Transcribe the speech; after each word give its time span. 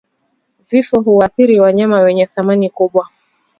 vifo 0.69 1.01
huwaathiri 1.01 1.59
wanyama 1.59 1.99
wenye 2.01 2.25
thamani 2.25 2.69
kubwa 2.69 3.09